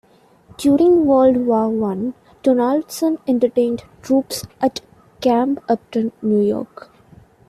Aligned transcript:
During 0.57 1.05
World 1.05 1.37
War 1.45 1.69
One, 1.69 2.15
Donaldson 2.41 3.19
entertained 3.27 3.83
troops 4.01 4.45
at 4.59 4.81
Camp 5.21 5.59
Upton, 5.69 6.11
New 6.23 6.41
York. 6.41 6.89